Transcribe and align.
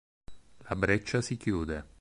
La 0.63 0.75
breccia 0.75 1.21
si 1.21 1.37
chiude. 1.37 1.85